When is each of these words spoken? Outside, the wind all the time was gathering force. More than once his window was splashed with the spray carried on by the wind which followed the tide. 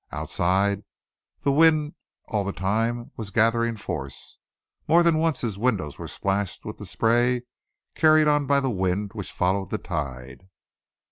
Outside, 0.11 0.83
the 1.41 1.51
wind 1.51 1.93
all 2.27 2.43
the 2.43 2.51
time 2.51 3.11
was 3.17 3.29
gathering 3.29 3.75
force. 3.75 4.39
More 4.87 5.03
than 5.03 5.19
once 5.19 5.41
his 5.41 5.59
window 5.59 5.91
was 5.99 6.11
splashed 6.11 6.65
with 6.65 6.77
the 6.79 6.87
spray 6.87 7.43
carried 7.93 8.27
on 8.27 8.47
by 8.47 8.61
the 8.61 8.71
wind 8.71 9.11
which 9.13 9.31
followed 9.31 9.69
the 9.69 9.77
tide. 9.77 10.49